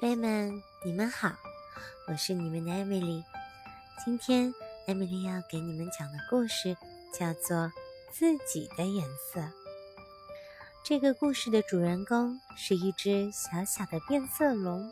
[0.00, 1.32] 贝们，你们好，
[2.06, 3.24] 我是你们的艾米丽。
[4.04, 4.54] 今天
[4.86, 6.76] 艾米丽要给你们讲的故事
[7.12, 7.56] 叫做
[8.12, 9.40] 《自己的颜色》。
[10.84, 14.88] 这个故事的主人公是一只小小的变色龙，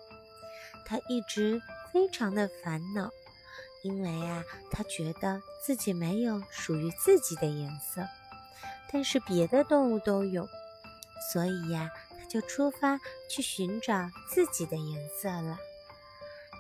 [0.85, 1.63] 它一直
[1.93, 3.13] 非常的烦恼，
[3.85, 4.43] 因为啊，
[4.73, 8.05] 它觉得自己没有属于自己的颜色，
[8.93, 10.49] 但是别的动物都有，
[11.33, 11.93] 所以呀。
[12.37, 13.01] 就出发
[13.31, 15.59] 去寻找自己的颜色了。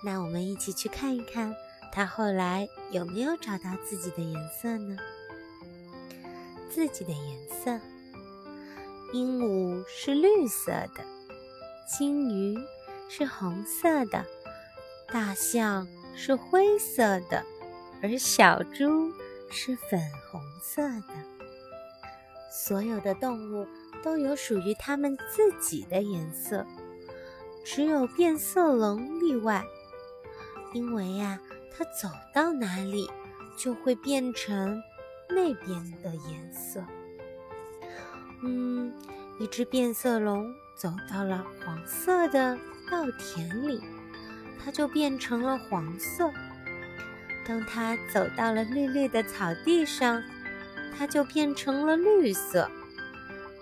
[0.02, 1.54] 那我们一起去看一看，
[1.92, 4.96] 他后来有没有找到自己的颜色呢？
[6.70, 7.78] 自己的颜色，
[9.12, 11.04] 鹦鹉是绿色的，
[11.86, 12.58] 金鱼
[13.10, 14.24] 是红色的，
[15.08, 17.44] 大象是灰色的，
[18.02, 19.12] 而小猪
[19.50, 21.14] 是粉红色的。
[22.50, 23.68] 所有的动物。
[24.02, 26.66] 都有属于它们自己的颜色，
[27.64, 29.64] 只有变色龙例外，
[30.72, 31.40] 因为呀，
[31.76, 33.08] 它走到哪里
[33.56, 34.80] 就会变成
[35.28, 36.84] 那边的颜色。
[38.42, 38.92] 嗯，
[39.40, 42.56] 一只变色龙走到了黄色的
[42.90, 43.80] 稻田里，
[44.62, 46.30] 它就变成了黄色；
[47.46, 50.22] 当它走到了绿绿的草地上，
[50.96, 52.70] 它就变成了绿色。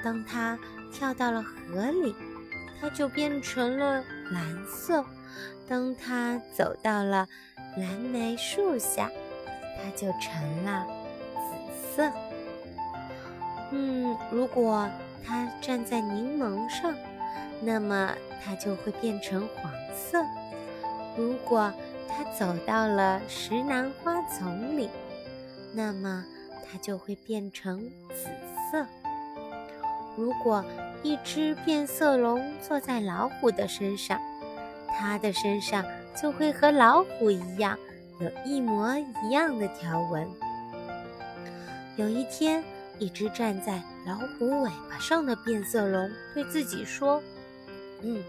[0.05, 0.59] 当它
[0.93, 2.15] 跳到了河里，
[2.79, 5.03] 它就变成了蓝色；
[5.67, 7.27] 当它走到了
[7.79, 9.11] 蓝莓树下，
[9.83, 10.87] 它就成了
[11.35, 12.13] 紫色。
[13.73, 14.87] 嗯，如果
[15.25, 16.95] 它站在柠檬上，
[17.63, 20.21] 那么它就会变成黄色；
[21.17, 21.73] 如果
[22.07, 24.91] 它走到了石楠花丛里，
[25.73, 26.25] 那么
[26.71, 28.29] 它就会变成紫
[28.71, 28.87] 色。
[30.17, 30.65] 如果
[31.03, 34.21] 一只变色龙坐在老虎的身上，
[34.97, 35.85] 它的身上
[36.21, 37.77] 就会和老虎一样，
[38.21, 40.29] 有一模一样的条纹。
[41.97, 42.63] 有一天，
[42.99, 47.23] 一只站在老虎尾巴上的变色龙对自己说
[48.03, 48.23] ：“嗯，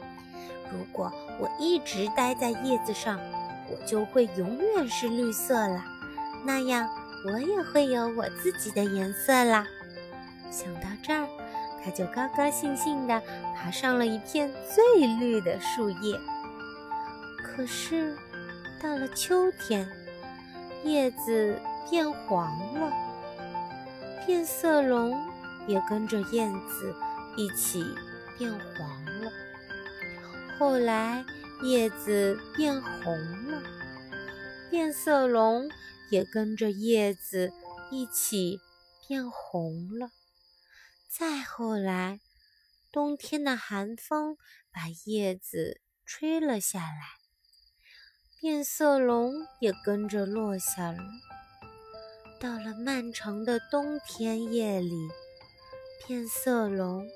[0.72, 3.19] 如果我一直待在叶子上，
[3.69, 5.84] 我就会永远是绿色了。
[6.44, 6.90] 那样，
[7.25, 9.67] 我也会有我自己的颜色啦。”
[10.52, 11.28] 想到这儿。
[11.85, 13.22] 他就高高兴兴地
[13.56, 16.19] 爬上了一片最绿的树叶。
[17.38, 18.18] 可是，
[18.81, 19.88] 到了秋天，
[20.84, 22.91] 叶子变黄了，
[24.25, 25.16] 变色龙
[25.68, 26.96] 也跟着叶子
[27.38, 27.85] 一起
[28.35, 29.31] 变黄了。
[30.57, 31.23] 后来，
[31.62, 33.13] 叶子变红
[33.52, 33.62] 了，
[34.72, 35.69] 变色龙
[36.09, 37.52] 也跟着叶子
[37.91, 38.59] 一起
[39.07, 40.09] 变红了。
[41.07, 42.19] 再后来，
[42.91, 44.38] 冬天的寒风
[44.71, 47.17] 把叶子吹了下来，
[48.39, 50.99] 变色龙也跟着落下了。
[52.39, 55.09] 到了漫长的冬天夜里，
[56.05, 57.07] 变色龙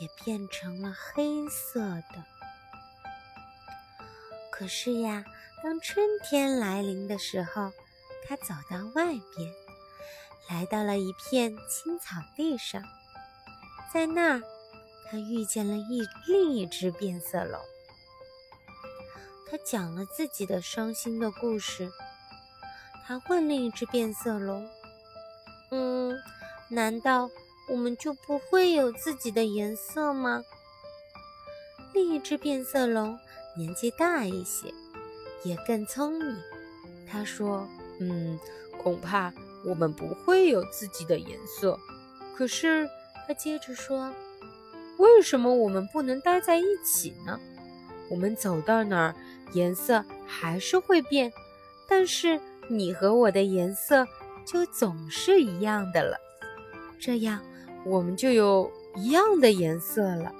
[0.00, 2.24] 也变成了黑色的。
[4.52, 5.24] 可是呀，
[5.64, 7.72] 当春天来临的时候，
[8.24, 9.52] 它走到外边，
[10.48, 12.82] 来到了一片青草地上。
[13.92, 14.42] 在那儿，
[15.10, 17.60] 他遇见了一另一只变色龙。
[19.50, 21.90] 他讲了自己的伤心的故事。
[23.04, 24.66] 他问另一只变色龙
[25.70, 26.18] ：“嗯，
[26.70, 27.30] 难道
[27.68, 30.42] 我们就不会有自己的颜色吗？”
[31.92, 33.18] 另一只变色龙
[33.58, 34.72] 年纪大一些，
[35.44, 36.34] 也更聪明。
[37.06, 37.68] 他说
[38.00, 38.40] ：“嗯，
[38.82, 39.30] 恐怕
[39.66, 41.78] 我们不会有自己的颜色。
[42.34, 42.88] 可是……”
[43.34, 44.12] 接着说
[44.98, 47.38] ：“为什么我们不能待在一起呢？
[48.10, 49.14] 我们走到哪儿，
[49.52, 51.32] 颜色还是会变，
[51.88, 54.06] 但是你和我的颜色
[54.46, 56.16] 就总是一样的了。
[56.98, 57.40] 这样，
[57.84, 60.32] 我们就有一样的颜色了。”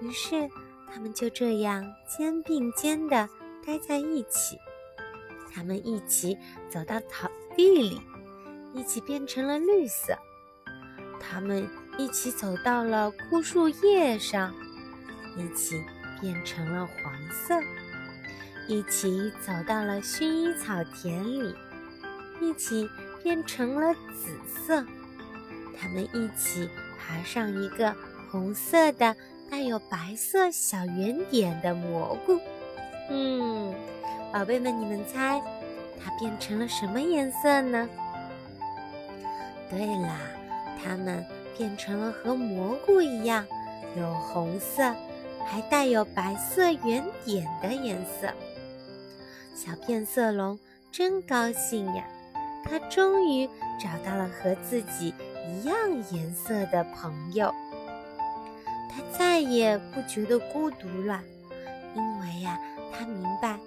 [0.00, 0.48] 于是，
[0.92, 3.28] 他们就这样肩并肩的
[3.66, 4.58] 待在一起。
[5.52, 6.38] 他们一起
[6.70, 8.00] 走到草地里，
[8.74, 10.16] 一起变成了绿色。
[11.30, 14.54] 他们一起走到了枯树叶上，
[15.36, 15.82] 一起
[16.20, 17.60] 变成了黄色；
[18.66, 21.54] 一起走到了薰衣草田里，
[22.40, 22.88] 一起
[23.22, 24.84] 变成了紫色。
[25.78, 27.94] 他们一起爬上一个
[28.30, 29.14] 红色的、
[29.50, 32.40] 带有白色小圆点的蘑菇。
[33.10, 33.74] 嗯，
[34.32, 35.40] 宝贝们，你们猜，
[36.02, 37.88] 它变成了什么颜色呢？
[39.70, 40.37] 对了。
[40.82, 41.24] 它们
[41.56, 43.44] 变成了和蘑菇一样，
[43.96, 44.94] 有红色，
[45.46, 48.28] 还带有白色圆点的颜色。
[49.54, 50.58] 小变色龙
[50.92, 52.04] 真高兴呀！
[52.64, 53.48] 它终于
[53.78, 55.12] 找到了和自己
[55.48, 55.76] 一样
[56.12, 57.52] 颜色的朋友。
[58.90, 61.20] 它再也不觉得孤独了，
[61.94, 62.58] 因为呀，
[62.92, 63.58] 它明白，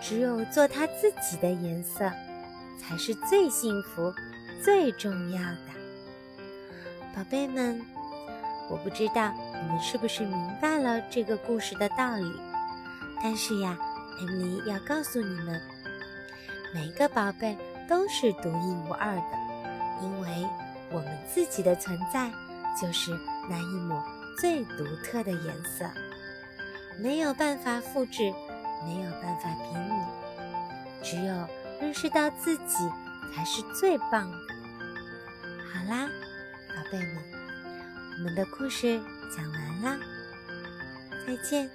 [0.00, 2.10] 只有做它自己的颜色，
[2.80, 4.12] 才是最幸福、
[4.64, 5.77] 最重要的。
[7.18, 7.84] 宝贝们，
[8.70, 12.32] 我不知道你们是不是明白了这个故事的道理，
[13.20, 13.76] 但是呀。
[14.20, 15.60] 艾米丽要告诉你们，
[16.74, 17.56] 每个宝贝
[17.88, 19.22] 都是独一无二的，
[20.02, 20.44] 因为
[20.90, 22.28] 我们自己的存在
[22.80, 23.16] 就是
[23.48, 24.02] 那一抹
[24.40, 25.88] 最独特的颜色，
[27.00, 28.32] 没有办法复制，
[28.84, 30.02] 没有办法比拟，
[31.00, 31.48] 只有
[31.80, 32.74] 认识到自己
[33.32, 34.38] 才是最棒的。
[35.72, 36.08] 好啦，
[36.78, 37.16] 宝贝们，
[38.18, 39.00] 我们的故事
[39.36, 39.98] 讲完啦，
[41.26, 41.68] 再见。